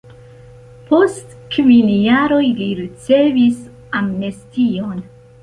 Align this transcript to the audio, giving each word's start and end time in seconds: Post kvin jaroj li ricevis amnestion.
Post 0.87 1.35
kvin 1.55 1.91
jaroj 2.05 2.41
li 2.61 2.71
ricevis 2.81 3.61
amnestion. 4.03 5.07